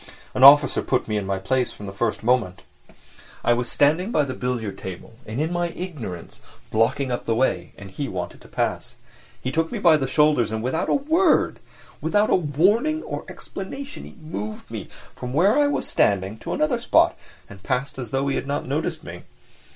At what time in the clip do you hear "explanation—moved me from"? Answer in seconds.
13.29-15.33